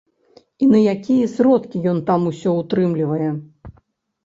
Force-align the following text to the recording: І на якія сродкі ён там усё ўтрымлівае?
І 0.63 0.69
на 0.71 0.79
якія 0.93 1.27
сродкі 1.35 1.83
ён 1.93 2.01
там 2.09 2.27
усё 2.33 2.57
ўтрымлівае? 2.61 3.31